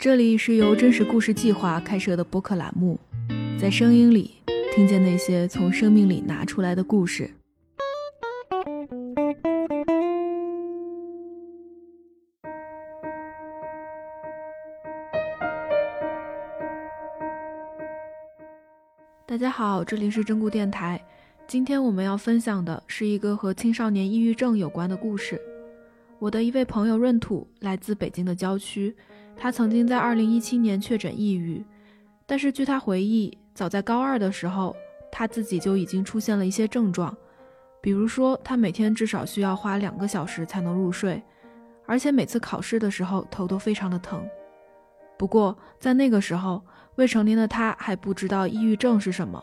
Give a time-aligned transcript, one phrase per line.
[0.00, 2.98] 这里是由真实故事计划开设的播客栏目，
[3.60, 4.30] 在声音里
[4.74, 7.30] 听见那些从生命里拿出来的故事。
[19.26, 20.98] 大家好，这里是真故电台。
[21.46, 25.38] 今天我们要分享的是一个和青少年抑郁症有关的故事。
[26.18, 28.96] 我的一位朋友闰土来自北京的郊区。
[29.42, 31.64] 他曾经在2017年确诊抑郁，
[32.26, 34.76] 但是据他回忆，早在高二的时候，
[35.10, 37.16] 他自己就已经出现了一些症状，
[37.80, 41.22] 比如说他每天至少需要花两个小时才能入睡，
[41.86, 44.22] 而且每次考试的时候头都非常的疼。
[45.16, 46.62] 不过在那个时候，
[46.96, 49.42] 未成年的他还不知道抑郁症是什么，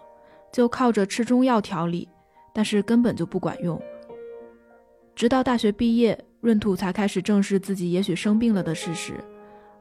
[0.53, 2.07] 就靠着吃中药调理，
[2.53, 3.81] 但是根本就不管用。
[5.15, 9.15] 直到大学毕业，闰土才开始正视自己也许生病了的事实。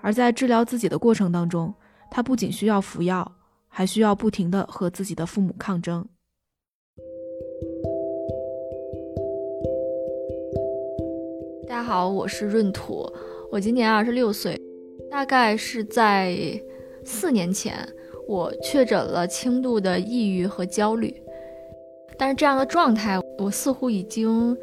[0.07, 1.75] 而在治疗自己的过程当中，
[2.13, 3.33] 他不仅需要服药，
[3.67, 6.07] 还需要不停的和自己的父母抗争。
[11.67, 13.13] 大家好，我是闰土，
[13.51, 14.57] 我今年二十六岁，
[15.11, 16.39] 大概是在
[17.05, 17.77] 四年前，
[18.29, 21.13] 我确诊了轻度的抑郁和焦虑，
[22.17, 24.57] 但是这样的状态，我似乎已经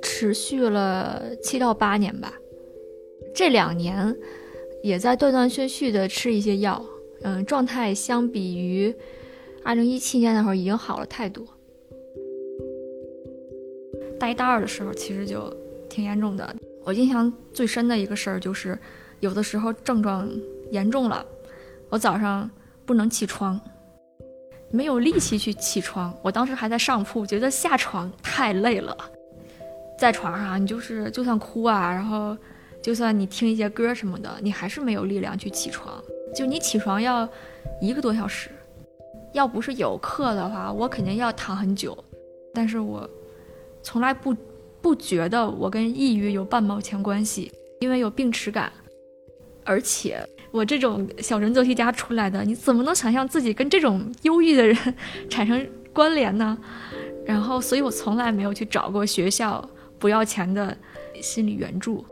[0.00, 2.32] 持续了七到八年吧，
[3.34, 4.16] 这两年。
[4.82, 6.82] 也在断断续续的吃一些药，
[7.22, 8.94] 嗯，状态相比于
[9.62, 11.44] 二零一七年那会儿已经好了太多。
[14.18, 15.54] 大一、大二的时候其实就
[15.88, 18.78] 挺严重的，我印象最深的一个事儿就是，
[19.20, 20.28] 有的时候症状
[20.70, 21.24] 严重了，
[21.88, 22.50] 我早上
[22.86, 23.60] 不能起床，
[24.70, 26.14] 没有力气去起床。
[26.22, 28.96] 我当时还在上铺，觉得下床太累了，
[29.98, 32.36] 在床上你就是就算哭啊，然后。
[32.82, 36.02] 就算你听一些歌什么的，你还是没有力量去起床。
[36.34, 37.28] 就你起床要
[37.80, 38.50] 一个多小时，
[39.32, 41.96] 要不是有课的话，我肯定要躺很久。
[42.54, 43.08] 但是我
[43.82, 44.34] 从来不
[44.80, 48.72] 不觉得我跟抑郁有半毛钱关系，因为有病耻感。
[49.62, 50.18] 而且
[50.50, 54.76] 我这种小人作题家出来的，你怎么能想象自己跟这种忧郁的人
[55.28, 56.56] 产生关联呢？
[57.26, 59.68] 然后，所以我从来没有去找过学校
[59.98, 60.76] 不要钱的
[61.20, 62.04] 心理援助。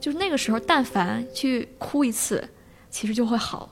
[0.00, 2.46] 就是那个时候，但凡去哭一次，
[2.90, 3.68] 其实就会好。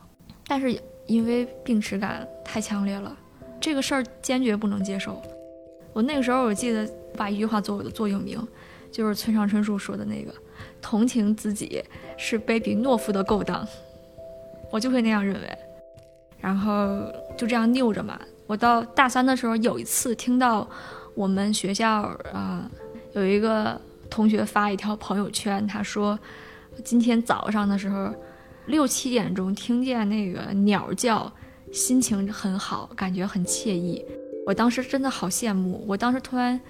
[0.46, 0.76] 但是
[1.06, 3.16] 因为病耻感太强烈了，
[3.60, 5.22] 这个事儿坚决不能接受。
[5.92, 8.36] 我那个时候，我记得把一句话做我的座右铭，
[8.90, 10.34] 就是村上春树说的那个
[10.82, 11.82] ：“同情自己
[12.18, 13.66] 是卑鄙懦夫的勾当。”
[14.72, 15.58] 我就会那样认为。
[16.40, 17.00] 然后
[17.36, 18.20] 就这样拗着嘛。
[18.46, 20.68] 我到大三的时候，有一次听到
[21.14, 22.02] 我们学校
[22.32, 22.68] 啊
[23.12, 23.80] 有一个。
[24.14, 26.16] 同学发一条朋友圈，他说
[26.84, 28.14] ：“今天早上的时候，
[28.66, 31.32] 六七点钟听见那个鸟叫，
[31.72, 34.06] 心情很好，感觉很惬意。”
[34.46, 35.84] 我当时真的好羡慕。
[35.88, 36.60] 我当时突然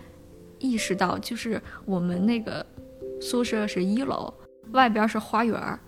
[0.59, 2.65] 意识到，就是我们那个
[3.21, 4.33] 宿舍是一楼，
[4.71, 5.79] 外边是花园，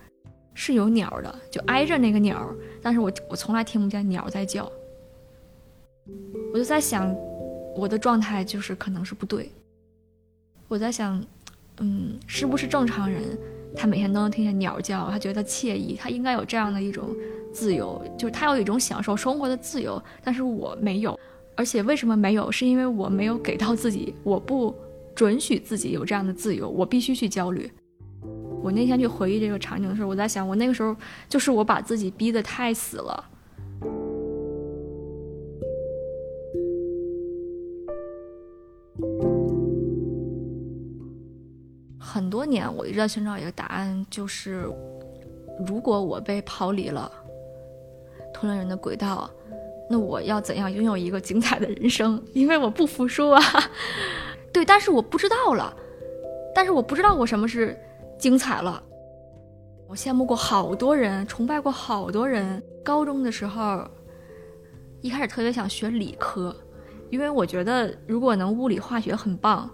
[0.52, 4.70] 是有鸟的，就挨着那个鸟，但是我我从来听不见鸟在叫。
[6.52, 7.10] 我就在想，
[7.74, 9.50] 我的状态就是可能是不对。
[10.68, 11.24] 我在想。
[11.80, 13.22] 嗯，是不是正常人，
[13.76, 17.14] 他每天都能听见鸟叫，他觉得惬意，他应该有这样的一种
[17.52, 21.18] 自由，就是他有一种享受生活的自由，但是我没有，
[21.54, 22.50] 而且为什么没有？
[22.50, 24.74] 是因为我没有给到自己，我不
[25.14, 27.70] 准许自己有这样的自由，我必须去焦虑。
[28.62, 30.96] 我那天去回忆这个场景的时候，我在想，我那个时候
[31.28, 33.24] 就是我把自己逼得太死了。
[42.46, 44.70] 多年，我一直在寻找一个答案，就是
[45.66, 47.10] 如果我被抛离了
[48.32, 49.28] 同龄人的轨道，
[49.90, 52.22] 那我要怎样拥有一个精彩的人生？
[52.32, 53.42] 因为我不服输啊，
[54.52, 55.76] 对，但是我不知道了，
[56.54, 57.76] 但是我不知道我什么是
[58.16, 58.80] 精彩了。
[59.88, 62.62] 我羡慕过好多人，崇拜过好多人。
[62.84, 63.84] 高中的时候，
[65.00, 66.54] 一开始特别想学理科，
[67.10, 69.68] 因为我觉得如果能物理化学很棒，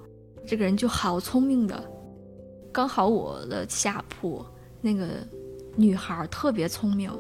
[0.47, 1.91] 这个人就好聪明的。
[2.73, 4.45] 刚好我的下铺
[4.81, 5.07] 那个
[5.77, 7.11] 女孩特别聪明，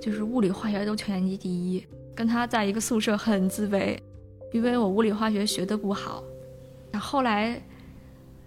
[0.00, 1.84] 就是物理化学都全年级第一，
[2.14, 3.98] 跟她在一个宿舍很自卑，
[4.52, 6.22] 因为我物理化学学的不好。
[6.92, 7.60] 然后来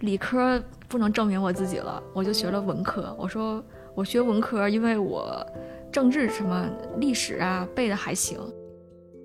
[0.00, 3.14] 理科不能证明我自己了，我就学了文科。
[3.18, 3.62] 我说
[3.94, 5.46] 我学文科，因为我
[5.92, 8.38] 政治什么历史啊背的还行。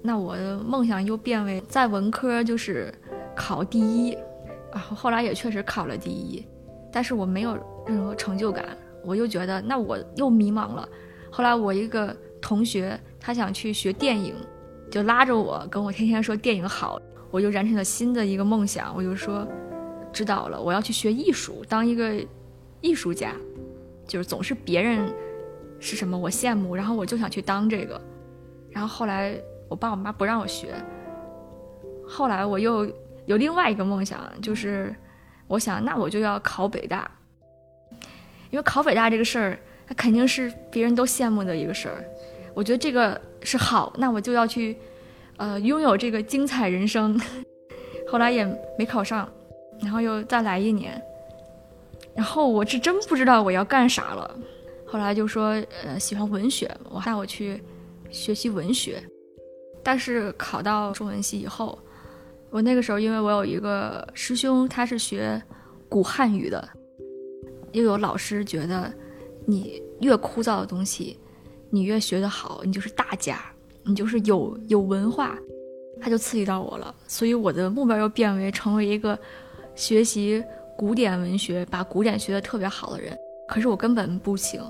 [0.04, 2.94] 那我的梦想又变为在文科就是
[3.36, 4.12] 考第一，
[4.72, 6.46] 然后后来也确实考了第一。
[6.96, 8.66] 但是我没有任何成就感，
[9.04, 10.88] 我又觉得那我又迷茫了，
[11.30, 14.34] 后来我一个同学他想去学电影，
[14.90, 16.98] 就拉着我跟我天天说电影好，
[17.30, 19.46] 我就燃起了新的一个梦想，我就说
[20.14, 22.16] 知道了，我要去学艺术，当一个
[22.80, 23.34] 艺术家，
[24.08, 25.14] 就是总是别人
[25.82, 28.00] 是什么我羡慕，然后我就想去当这个。
[28.70, 29.38] 然后后来
[29.68, 30.74] 我爸我妈不让我学，
[32.08, 32.90] 后来我又
[33.26, 34.96] 有另外一个梦想，就是
[35.48, 37.10] 我想那我就要考北大。
[38.52, 42.04] 因为考北大这个事儿，它肯定是别人都羡慕的一个事儿。
[42.54, 44.78] 我觉得这个是好，那我就要去，
[45.38, 47.20] 呃，拥有这个精彩人生。
[48.08, 48.46] 后来也
[48.78, 49.30] 没考上，
[49.82, 51.02] 然后又再来一年，
[52.16, 54.40] 然后我是真不知道我要干啥了。
[54.86, 57.62] 后来就说，呃，喜欢文学，我带我去
[58.10, 59.04] 学习文学。
[59.84, 61.78] 但是考到中文系以后，
[62.50, 65.42] 我那个时候因为我有一个师兄，他是学
[65.90, 66.70] 古汉语的。
[67.74, 68.94] 又有老师觉得，
[69.46, 71.20] 你越枯燥的东西，
[71.70, 73.38] 你越学得好，你就是大家，
[73.84, 75.38] 你就是有有文化，
[76.00, 76.96] 他就刺激到我了。
[77.06, 79.20] 所以我的目标又变为成为一个
[79.76, 80.42] 学习
[80.78, 83.14] 古典文学、把古典学得特别好的人。
[83.50, 84.62] 可是我根本不行，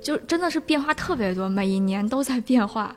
[0.00, 2.96] 就真的是变化特别多，每一年都在变化。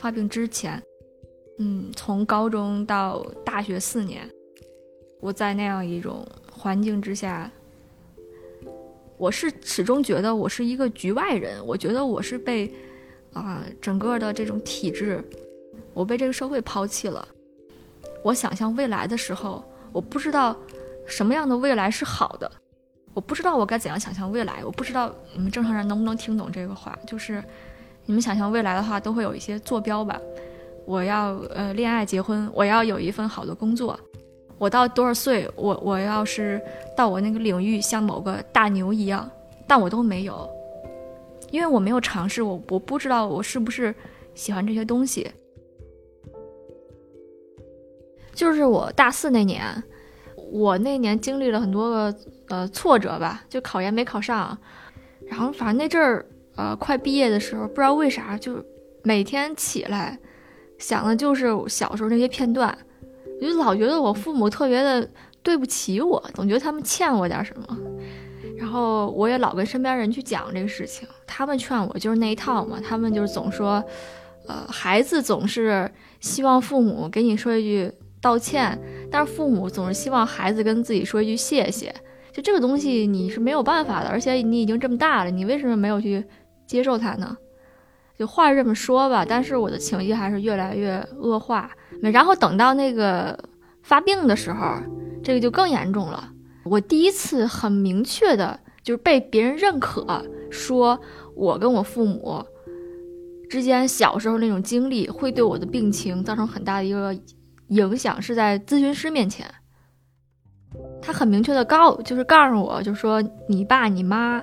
[0.00, 0.82] 发病之前，
[1.58, 4.26] 嗯，从高中到大学四年，
[5.20, 7.50] 我在那样一种环境之下，
[9.18, 11.62] 我是始终觉得我是一个局外人。
[11.66, 12.72] 我觉得我是被
[13.34, 15.22] 啊整个的这种体制，
[15.92, 17.28] 我被这个社会抛弃了。
[18.24, 19.62] 我想象未来的时候，
[19.92, 20.56] 我不知道
[21.06, 22.50] 什么样的未来是好的，
[23.12, 24.64] 我不知道我该怎样想象未来。
[24.64, 27.44] 我不知道你们正常人能不能听懂这个话，就是。
[28.06, 30.20] 你们想象未来的话，都会有一些坐标吧。
[30.84, 33.98] 我要呃恋爱结婚，我要有一份好的工作。
[34.58, 36.60] 我到多少岁，我我要是
[36.96, 39.30] 到我那个领域像某个大牛一样，
[39.66, 40.50] 但我都没有，
[41.50, 43.94] 因为我没有尝试，我我不知道我是不是
[44.34, 45.30] 喜欢这些东西。
[48.34, 49.62] 就是我大四那年，
[50.50, 52.16] 我那年经历了很多个
[52.48, 54.58] 呃挫折吧，就考研没考上，
[55.26, 56.26] 然后反正那阵儿。
[56.60, 58.62] 呃，快毕业的时候，不知道为啥，就
[59.02, 60.18] 每天起来
[60.76, 62.76] 想的就是小时候那些片段，
[63.40, 65.08] 我就老觉得我父母特别的
[65.42, 67.78] 对不起我，总觉得他们欠我点什么。
[68.58, 73.82] 然后我也老跟身边人去讲这个事情，他们劝我就是那一套嘛，他们就是总说，
[74.46, 75.90] 呃，孩子总是
[76.20, 77.90] 希望父母给你说一句
[78.20, 78.78] 道歉，
[79.10, 81.90] 但是父母总是希望孩子跟自己说一句谢谢。
[82.32, 86.22] 就这个东西你是没有办法的，而且你已经这么大了，你为什么没有去？
[86.70, 87.36] 接受他呢，
[88.16, 91.68] 就话是这么说吧，但是我的情绪还是越来越恶化。
[92.00, 93.36] 然后等到那个
[93.82, 94.76] 发病的时候，
[95.20, 96.32] 这个就更严重了。
[96.64, 101.00] 我第一次很明确的，就是被别人认可，说
[101.34, 102.40] 我跟我父母
[103.50, 107.12] 之间小时候那种经历会对我的病情造成很大的一个
[107.66, 109.44] 影响，是在咨询师面前，
[111.02, 114.40] 他很明确的告，就是告诉我，就说你爸你妈。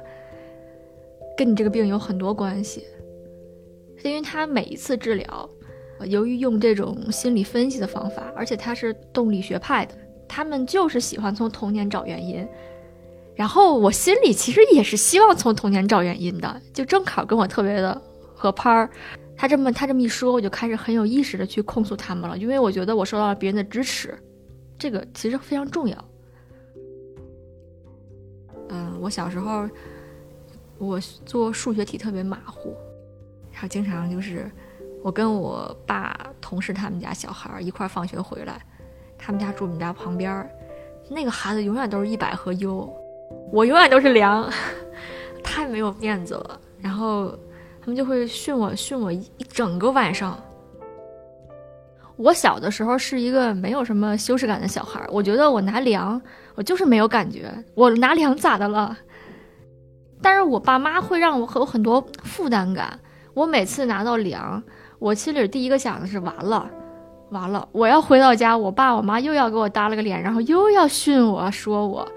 [1.38, 2.84] 跟你这个病有很多关系，
[3.96, 5.50] 是因为他每一次治疗，
[6.08, 9.94] 由于用这种心理分析的方法，而且他是动力学派的，
[10.28, 12.46] 他们就是喜欢从童年找原因。
[13.36, 18.02] 然后我心里其实也是希望从童年找原因的，就正好跟我特别的
[18.34, 18.90] 合拍儿。
[19.36, 24.18] 他这么他这么一说，我就开始很有意识的去控诉他们了，因为我觉得我受到了别人的支持，
[24.80, 26.10] 这个其实非常重要。
[28.70, 29.70] 嗯，我小时候。
[30.78, 32.76] 我做数学题特别马虎，
[33.52, 34.50] 然后经常就是
[35.04, 38.62] 我跟我爸同事他们家小孩一块放学回来，
[39.18, 40.50] 他们家住我们家旁边儿
[41.10, 42.88] 那个孩子永远都是一百和优，
[43.52, 44.50] 我永远都是良，
[45.44, 46.60] 太没有面子了。
[46.80, 47.30] 然后
[47.82, 50.40] 他们就会训我训我一整个晚上。
[52.18, 56.22] 我小的时候是一个没有什么羞耻感的小孩，我觉得我拿粮，
[56.56, 58.98] 我就是没有感觉，我拿粮咋的了？
[60.22, 63.00] 但是我爸妈会让我有很多负担感。
[63.34, 64.62] 我每次拿到粮，
[65.00, 66.70] 我心里第一个想的是完了，
[67.30, 72.08] 完了，我要回到家，我爸我妈又要给我搭了个脸，然后又要训我说我。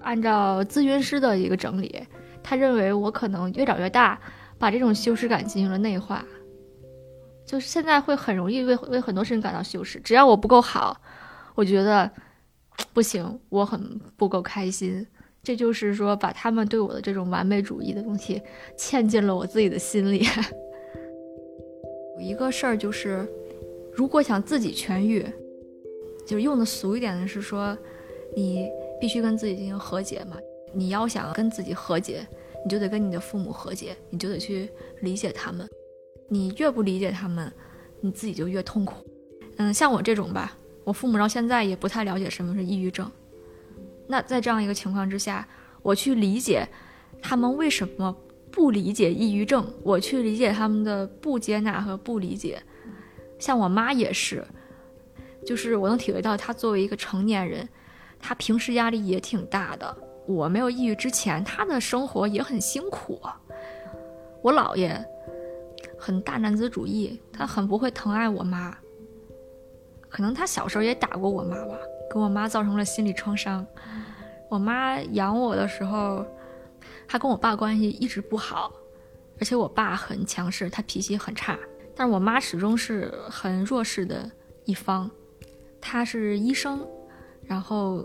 [0.00, 2.06] 按照咨询师的一个整理，
[2.42, 4.18] 他认为我可能越长越大，
[4.58, 6.22] 把这种羞耻感进行了内化，
[7.46, 9.98] 就是现在会很容易为为很多事情感到羞耻。
[10.00, 10.94] 只要我不够好，
[11.54, 12.10] 我觉得
[12.92, 15.06] 不行，我很不够开心。
[15.44, 18.40] 这就是说，把他们对我的这种完美主义的东西
[18.78, 20.26] 嵌进了我自己的心里。
[22.16, 23.28] 有一个事儿就是，
[23.92, 25.24] 如果想自己痊愈，
[26.26, 27.76] 就是用的俗一点的是说，
[28.34, 30.38] 你必须跟自己进行和解嘛。
[30.72, 32.26] 你要想跟自己和解，
[32.64, 34.68] 你就得跟你的父母和解，你就得去
[35.02, 35.68] 理解他们。
[36.28, 37.52] 你越不理解他们，
[38.00, 38.94] 你自己就越痛苦。
[39.58, 43.08] 嗯，像我这种吧，我父母到现在也不太了解什么是抑郁症。
[44.06, 45.46] 那在这样一个情况之下，
[45.82, 46.68] 我去理解
[47.22, 48.14] 他们为什么
[48.50, 52.62] 不理解抑郁症，我去理解他们的不接纳和不理解。
[53.38, 54.44] 像我妈也是，
[55.44, 57.68] 就是我能体会到她作为一个成年人，
[58.20, 59.96] 她平时压力也挺大的。
[60.26, 63.20] 我没有抑郁之前，她的生活也很辛苦。
[64.40, 65.02] 我姥爷
[65.98, 68.76] 很大男子主义，他很不会疼爱我妈。
[70.08, 71.76] 可能他小时候也打过我妈吧，
[72.12, 73.66] 给我妈造成了心理创伤。
[74.50, 76.24] 我妈养我的时候，
[77.08, 78.72] 她跟我爸关系一直不好，
[79.38, 81.58] 而且我爸很强势，他脾气很差。
[81.96, 84.30] 但是我妈始终是很弱势的
[84.64, 85.10] 一方，
[85.80, 86.86] 她是医生，
[87.44, 88.04] 然后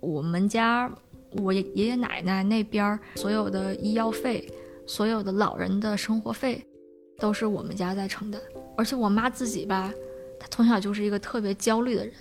[0.00, 0.90] 我们家
[1.32, 4.50] 我爷爷奶奶那边所有的医药费、
[4.86, 6.66] 所有的老人的生活费，
[7.18, 8.40] 都是我们家在承担。
[8.76, 9.92] 而且我妈自己吧，
[10.40, 12.14] 她从小就是一个特别焦虑的人，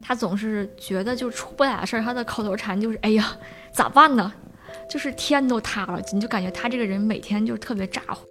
[0.00, 3.36] 他总是觉得就出不了事儿，他的口头禅就是“哎呀，
[3.72, 4.32] 咋办呢？
[4.90, 8.26] 就是天都塌了”，你就感觉他这个人每天就特别咋呼。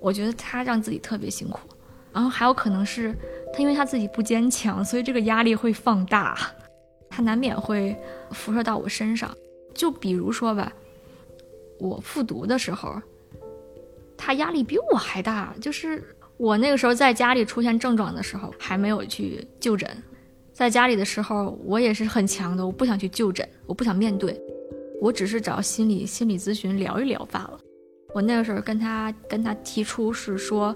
[0.00, 1.58] 我觉得他让自己特别辛苦，
[2.12, 3.12] 然后还有可能是
[3.52, 6.38] 他因为他自己不坚强，所以这个压力会放大，
[7.10, 7.96] 他难免会
[8.30, 9.34] 辐射到我身上。
[9.74, 10.72] 就比如说吧，
[11.80, 13.02] 我复读的时候，
[14.16, 15.52] 他压力比我还大。
[15.60, 19.90] 就是我那个时候在家里出现症状的时候，还没有去就诊，
[20.58, 24.36] 在家里的时候，我也是很强的，我不想去就诊，我不想面对，
[25.00, 27.60] 我只是找心理心理咨询聊一聊罢了。
[28.12, 30.74] 我那个时候跟他跟他提出是说，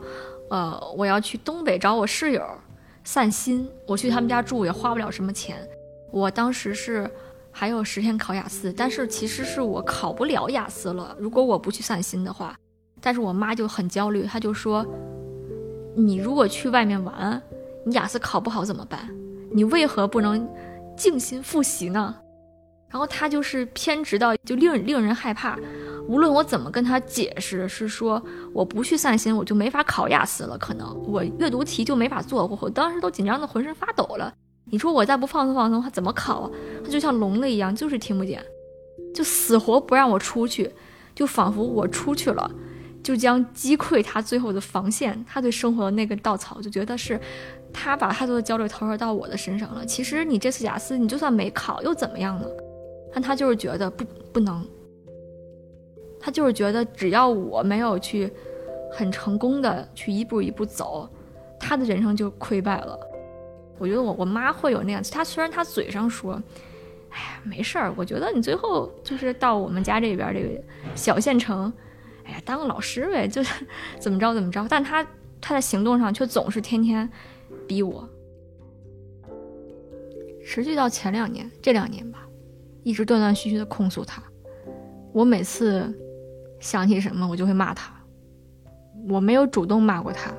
[0.51, 2.47] 呃，我要去东北找我室友
[3.03, 5.57] 散心，我去他们家住也花不了什么钱。
[6.13, 7.11] 我当时是
[7.51, 11.17] 还有十天考雅思，但是其实是我考不了雅思了。
[11.19, 12.57] 如果我不去散心的话，
[13.01, 14.87] 但是我妈就很焦虑，她就说，
[15.97, 17.43] 你如果去外面玩，
[17.85, 19.13] 你雅思考不好怎么办？
[19.55, 20.49] 你为何不能
[20.97, 22.15] 静心复习呢？
[22.89, 25.59] 然后他就是偏执到就令令人害怕，
[26.07, 34.33] 无论我怎么跟他解释，是说我不去散心，我就没法考雅思了，可能我阅读题就没法做，我当时都紧张的浑身发抖了。
[34.67, 36.51] 你说我再不放松放松，他怎么考？
[36.85, 38.45] 他就像聋了一样，就是听不见，
[39.15, 40.71] 就死活不让我出去，
[41.15, 42.51] 就仿佛我出去了，
[43.03, 47.21] 就将击溃他最后的防线，他对生活的那根稻草，就觉得是
[47.73, 49.85] 他把太多的焦虑投射到我的身上了。
[49.85, 52.47] 其实你这次雅思，你就算没考又怎么样呢？
[53.13, 54.65] 但他就是觉得不不能，
[56.19, 58.33] 他就是觉得只要我没有去
[58.91, 61.09] 很成功的去一步一步走，
[61.59, 62.99] 他的人生就溃败了。
[63.79, 66.41] 我觉得我我妈会有那样，她虽然她嘴上说，
[67.11, 70.63] 哎呀没事儿，我觉得你最后就是到我们家这边这个
[70.95, 71.71] 小县城，
[72.45, 73.67] 当个老师呗，就是
[74.01, 75.05] 怎么着怎么着，但他
[75.41, 77.09] 他在行动上却总是天天
[77.67, 78.09] 逼我，
[80.45, 82.21] 持续到前两年这两年吧。
[82.85, 84.21] 一直断断续续的控诉他，
[85.13, 85.89] 我每次
[86.59, 87.95] 想起什么，我就会骂他。
[89.09, 90.35] 我没有主动骂过他，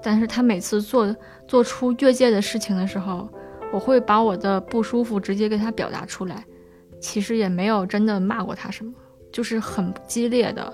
[0.00, 1.12] 但是他每次做
[1.48, 3.28] 做出越界的事情的时候，
[3.72, 6.44] 我会把我的不舒服直接跟他表达出来。
[7.00, 8.92] 其实也没有真的骂过他什么，
[9.32, 10.72] 就是很激烈的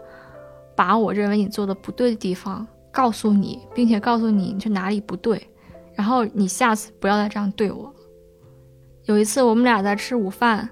[0.77, 5.49] 把我认为你做的不对的地方告诉你，并且告诉你你是哪里不对，
[5.95, 7.95] 然后你下次不要再这样对我。
[9.05, 10.69] 有一次我们俩在吃午饭。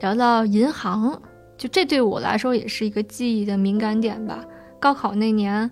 [0.00, 1.22] 聊到银行，
[1.56, 4.44] 就这对我来说也是一个记忆的敏感点吧。
[4.80, 5.70] 高考那年，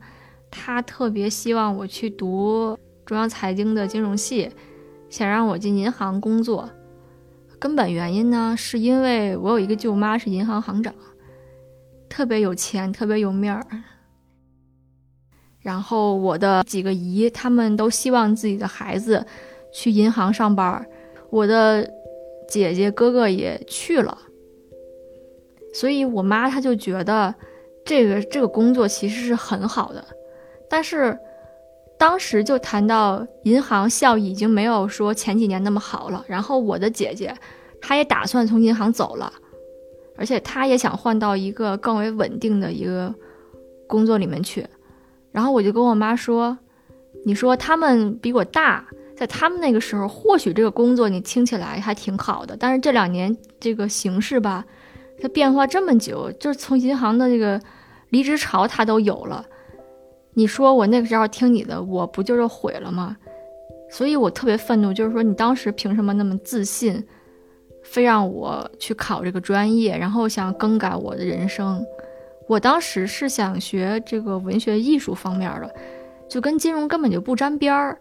[0.52, 4.48] 他特别希望我去读中央财经的金融系，
[5.08, 6.70] 想让我进银行工作。
[7.58, 10.94] 根本原因呢，是因为我有一个舅妈是银行行长，
[12.10, 13.66] 特别有钱，特别有面儿。
[15.60, 19.24] 然后我的几个姨他们都希望自己的孩子
[19.72, 20.86] 去银行上班，
[21.30, 21.90] 我的。
[22.50, 24.18] 姐姐哥哥也去了，
[25.72, 27.32] 所以我妈她就觉得
[27.84, 30.04] 这个这个工作其实是很好的，
[30.68, 31.16] 但是
[31.96, 36.24] 当时就谈到银行效益已经没有说前几年那么好了。
[36.26, 37.32] 然后我的姐姐
[37.80, 39.32] 她也打算从银行走了，
[40.20, 43.12] 而且他也想换到一个更为稳定的一个
[43.88, 44.64] 工作里面去。
[45.32, 46.56] 然后我就跟我妈说
[47.26, 48.86] ：“你说他们比我大。”
[49.16, 54.64] 在他们那个时候，或许这个工作你听起来还挺好的，但是这两年这个形势吧，
[55.20, 57.60] 它变化这么久，就是从银行的这个
[58.08, 59.44] 离职潮它都有了。
[60.32, 63.14] 你说我那个时候听你的，我不就是毁了吗？
[63.90, 67.06] 所以我特别愤怒，就是说你当时凭什么那么自信，
[67.90, 71.84] 非让我去考这个专业，然后想更改我的人生。
[72.46, 75.74] 我当时是想学这个文学艺术方面的，
[76.28, 77.98] 就跟金融根本就不沾边儿。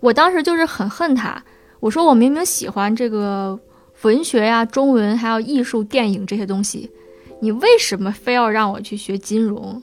[0.00, 1.44] 我当时就是很恨他，
[1.78, 3.58] 我说我明明喜欢这个
[4.00, 6.90] 文学呀、中文还有艺术、电影这些东西，
[7.40, 9.82] 你为什么非要让我去学金融？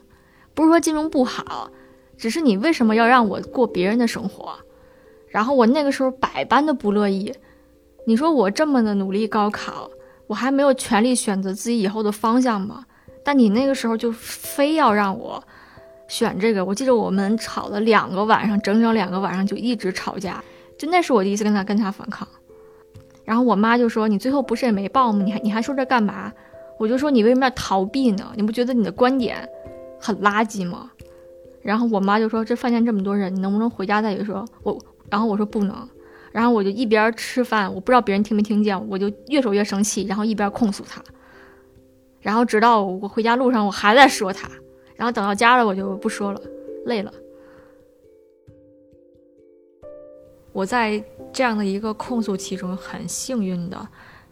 [0.56, 1.70] 不是说金融不好，
[2.18, 4.54] 只是你为什么要让我过别人的生活？
[5.28, 7.32] 然后我那个时候百般的不乐意。
[8.06, 9.90] 你说我这么的努力高考，
[10.28, 12.86] 我还没有权利选择自己以后的方向吗？
[13.24, 15.44] 但你那个时候就非要让我
[16.08, 20.44] 选这个，我记得我们吵了两个晚上，整整两个晚上就一直吵架，
[20.78, 22.28] 就那是我第一次跟他跟他反抗。
[23.24, 25.24] 然后我妈就说：“你最后不是也没报吗？
[25.24, 26.34] 你还你还说这干嘛？”
[26.80, 28.32] 我就说：“你为什么要逃避呢？
[28.36, 29.48] 你不觉得你的观点
[30.00, 30.90] 很垃圾吗？”
[31.62, 34.76] 然后我妈就说：“这饭店这么多人，你能不能回家再说？”我
[35.12, 35.88] 然后我说不能，
[36.32, 41.04] 然后我就一边吃饭，我不知道别人听没听见，我就越说越生气，然后一边控诉他。
[42.20, 44.50] 然后直到我回家路上，我还在说他。
[44.96, 46.42] 然后等到家了，我就不说了，
[46.86, 47.12] 累了。
[50.54, 53.88] 我在这样的一个控诉其中，很幸运的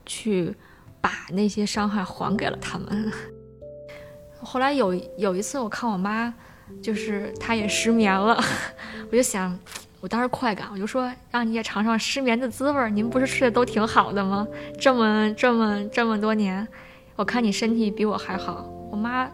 [0.06, 0.54] 去
[1.02, 3.12] 把那些伤害还给了他们。
[4.42, 6.34] 后来有有一次，我看我妈，
[6.82, 8.40] 就是她也失眠了，
[9.10, 9.58] 我就想，
[10.02, 12.90] 我当时快感，我就说让你也尝尝失眠的滋味儿。
[12.90, 14.48] 您不是睡得都挺好的吗？
[14.80, 16.66] 这么这么这么多年。
[17.16, 19.30] 我看你身体比我还好，我妈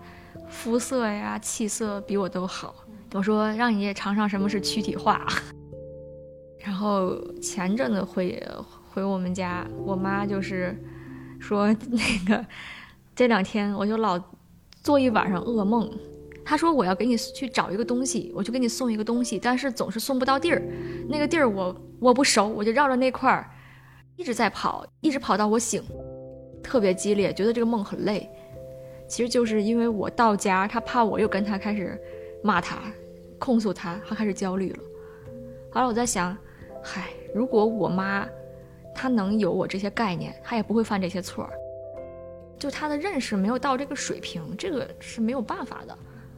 [0.50, 2.74] 肤色呀、气色比我都好。
[3.13, 5.27] 我说让你也尝尝什么是躯体化。
[6.60, 8.41] 然后前阵子回
[8.91, 10.75] 回我们家，我妈就是
[11.39, 12.43] 说 那个
[13.15, 14.19] 这两天我就老
[14.81, 15.88] 做一晚上噩梦。
[16.45, 20.61] 他说我要给你去找一个东西，我就给你送一个东西，但是总是送不到地儿。
[21.09, 23.49] 那个地儿我我不熟，我就绕着那块儿
[24.15, 25.84] 一直在跑，一直跑到我醒。
[26.62, 28.29] 特别激烈，觉得这个梦很累，
[29.08, 31.99] 其实就是因为我到家，他怕我又跟他开始
[32.43, 32.77] 骂他、
[33.38, 34.79] 控诉他，他开始焦虑了。
[35.71, 36.36] 后来我在想，
[36.81, 38.27] 嗨，如果我妈
[38.95, 41.51] 她能有我这些概念，她也不会犯这些错儿。
[42.58, 45.97] 就她的认识没有到这个水平，这个是没有办法的。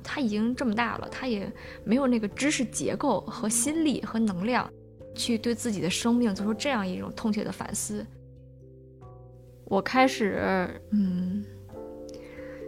[0.09, 1.51] 他已经这么大了，他也
[1.83, 4.71] 没有那个知识结构和心力和能量，
[5.13, 8.05] 去对自己的生命做出这样一种痛切的反思。
[9.65, 11.43] 我开始，嗯，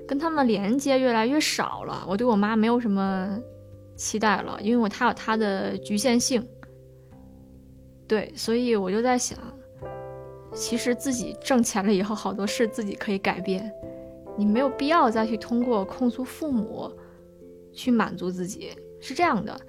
[0.06, 2.06] 跟他们连接越来越少了。
[2.06, 3.40] 我对我妈没有什么
[3.96, 6.46] 期待了，因为我她有她的局限性。
[8.06, 9.40] 对，所以我就在想，
[10.54, 13.72] 其实自己挣钱了以后，好多事自己可以改变。
[14.38, 16.92] 你没有必要再去通过控诉父母
[17.74, 19.60] 去满足自己，是这样的，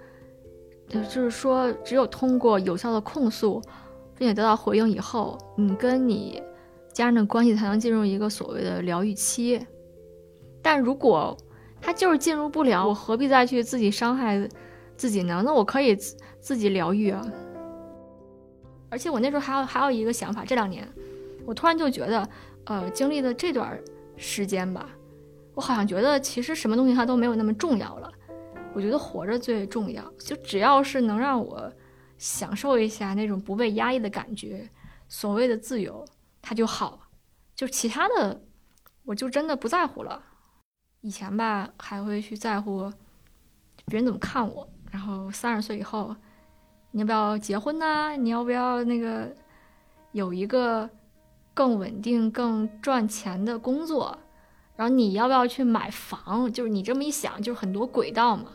[0.88, 3.62] 就是说，只有通过有效的控诉，
[4.16, 6.42] 并且得到回应以后，你跟你。
[6.92, 9.64] 家人的关系才能进入一个所谓的疗愈期，
[10.60, 11.36] 但如果
[11.80, 14.46] 他就是进入不了，我何必再去自己伤害
[14.96, 15.40] 自己呢？
[15.46, 17.24] 那我可以自自己疗愈啊。
[18.90, 20.86] 而且我那时候还有还有一个想法，这两年
[21.46, 22.28] 我突然就觉得，
[22.64, 23.80] 呃，经历了这段
[24.16, 24.90] 时间吧，
[25.60, 28.10] 我好像觉得其实什么东西它都没有那么重要了。
[28.72, 31.70] 我觉得活着最重要，就只要是能让我
[32.16, 34.66] 享受一下那种不被压抑的感觉，
[35.06, 36.02] 所谓的自由。
[36.40, 36.98] 它就好，
[37.54, 38.40] 就其他的，
[39.04, 40.22] 我就真的不在乎了。
[41.02, 42.90] 以前吧，还会去在乎
[43.84, 44.66] 别人怎么看我。
[44.90, 46.16] 然后三十岁以后，
[46.92, 48.16] 你要不要结婚呢？
[48.16, 49.30] 你要不要那个
[50.12, 50.88] 有一个
[51.52, 54.18] 更稳定、更赚钱的工作？
[54.80, 56.50] 然后你要不要去买房？
[56.50, 58.46] 就是你这么一想，就是很多轨道嘛，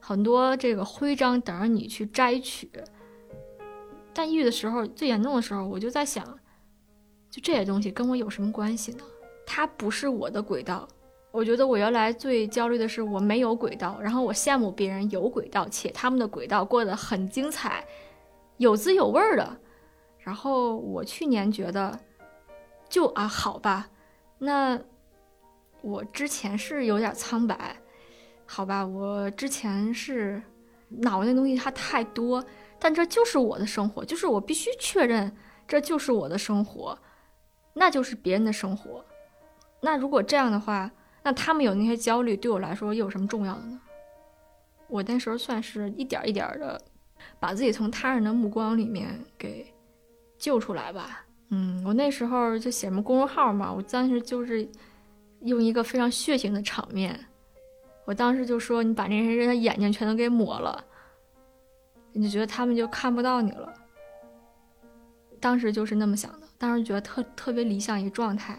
[0.00, 2.70] 很多这个徽章等着你去摘取。
[4.14, 6.24] 但抑郁的时候，最严重的时候，我就在想。
[7.28, 9.04] 就这些东西跟我有什么关系呢？
[9.46, 10.88] 它不是我的轨道。
[11.30, 17.86] 我觉得我原来最焦虑的是我没有轨道，然后我羡慕别人有轨道，且他们的轨道过得很精彩，
[18.56, 19.60] 有滋有味的。
[20.20, 22.00] 然后我去年觉得，
[22.88, 23.90] 就啊好吧，
[24.38, 24.80] 那
[25.82, 27.76] 我之前是有点苍白，
[28.46, 30.42] 好吧，我之前是
[30.88, 32.44] 脑那东西它太多，
[32.78, 35.34] 但这就是我的生活，就是我必须确认
[35.66, 36.98] 这就是我的生活。
[37.74, 39.04] 那就是别人的生活，
[39.80, 40.90] 那如果这样的话，
[41.22, 43.80] 那他们有那些焦虑，对我来说又有什么重要的呢？
[44.88, 46.80] 我那时候算是一点一点的，
[47.38, 49.72] 把自己从他人的目光里面给
[50.38, 51.24] 救出来吧。
[51.50, 54.68] 嗯，我那时候就写什么公众号嘛，我当时就是
[55.42, 57.26] 用一个非常血腥的场面，
[58.04, 60.84] 我当时就说你把那些人的眼睛全都给抹了，
[62.12, 63.72] 你就觉得他们就看不到你了。
[65.40, 68.58] 当时就是那么想的，当时觉得特特别理想一个状态，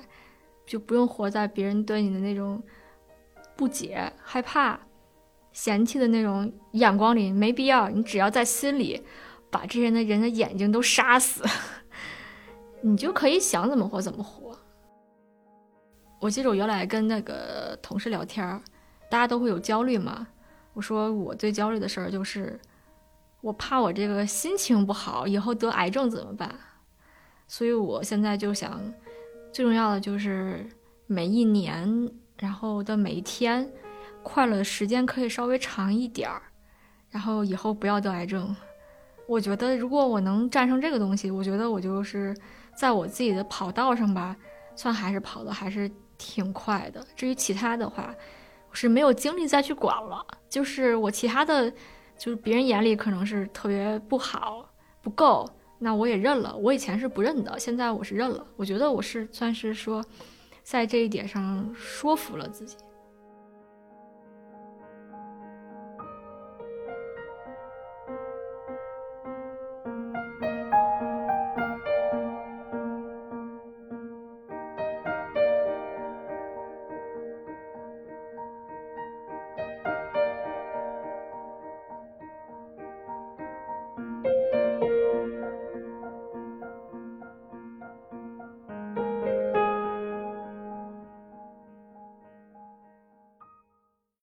[0.65, 2.63] 就不用活在别人对你的那种
[3.57, 4.79] 不解、害怕、
[5.51, 7.89] 嫌弃的那种眼光里，没必要。
[7.89, 9.03] 你只要在心里
[9.49, 11.43] 把这些的人的眼睛都杀死，
[12.81, 14.57] 你就可以想怎么活怎么活。
[16.19, 18.61] 我记得我原来跟那个同事聊天儿，
[19.09, 20.27] 大家都会有焦虑嘛。
[20.73, 22.59] 我说我最焦虑的事儿就是，
[23.41, 26.53] 我怕我这个心情不好，以后得癌症怎么办？
[27.47, 28.81] 所以我现在就想，
[29.51, 30.67] 最重要的就是
[31.07, 33.71] 每一年，然后的每一天，
[34.21, 36.41] 快乐的时间可以稍微长一点儿，
[37.09, 38.55] 然后以后不要得癌症。
[39.25, 42.35] 我觉得如果我能战胜这个东西，我觉得我就是
[42.75, 44.35] 在我自己的跑道上吧，
[44.75, 47.03] 算还是跑的还是挺快的。
[47.15, 48.13] 至于其他的话，
[48.69, 50.23] 我是没有精力再去管了。
[50.47, 51.71] 就是我其他的，
[52.15, 54.69] 就是别人眼里可能是特别不好、
[55.01, 55.49] 不够。
[55.79, 58.45] 那我也认了，我以前是不认的，现在我是认了。
[58.57, 60.03] 我觉得我是算是说，
[60.61, 62.75] 在这一点上说服了自己。